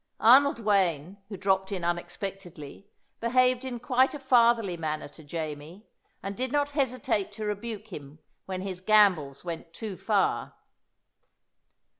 [0.19, 5.85] Arnold Wayne, who dropped in unexpectedly, behaved in quite a fatherly manner to Jamie,
[6.23, 8.17] and did not hesitate to rebuke him
[8.47, 10.55] when his gambols went too far.